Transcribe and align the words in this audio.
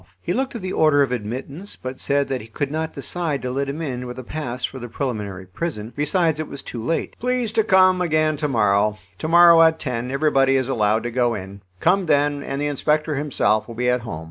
He 0.19 0.33
looked 0.33 0.55
at 0.55 0.63
the 0.63 0.73
order 0.73 1.03
of 1.03 1.11
admittance, 1.11 1.75
but 1.75 1.99
said 1.99 2.27
that 2.27 2.41
he 2.41 2.47
could 2.47 2.71
not 2.71 2.91
decide 2.91 3.39
to 3.43 3.51
let 3.51 3.69
him 3.69 3.83
in 3.83 4.07
with 4.07 4.17
a 4.17 4.23
pass 4.23 4.65
for 4.65 4.79
the 4.79 4.89
preliminary 4.89 5.45
prison. 5.45 5.93
Besides, 5.95 6.39
it 6.39 6.47
was 6.47 6.63
too 6.63 6.83
late. 6.83 7.15
"Please 7.19 7.51
to 7.51 7.63
come 7.63 8.01
again 8.01 8.35
to 8.37 8.47
morrow. 8.47 8.97
To 9.19 9.27
morrow, 9.27 9.61
at 9.61 9.77
10, 9.79 10.09
everybody 10.09 10.55
is 10.55 10.67
allowed 10.67 11.03
to 11.03 11.11
go 11.11 11.35
in. 11.35 11.61
Come 11.81 12.07
then, 12.07 12.41
and 12.41 12.59
the 12.59 12.65
inspector 12.65 13.13
himself 13.15 13.67
will 13.67 13.75
be 13.75 13.91
at 13.91 14.01
home. 14.01 14.19